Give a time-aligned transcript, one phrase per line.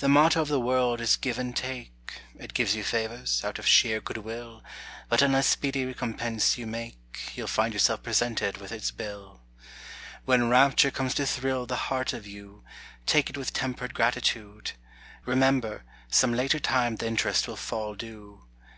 [0.00, 2.20] The motto of the world is give and take.
[2.38, 4.62] It gives you favors out of sheer goodwill.
[5.08, 6.98] But unless speedy recompense you make,
[7.34, 9.40] You'll find yourself presented with its bill.
[10.26, 12.64] When rapture comes to thrill the heart of you,
[13.06, 14.72] Take it with tempered gratitude.
[15.24, 18.44] Remember, Some later time the interest will fall due.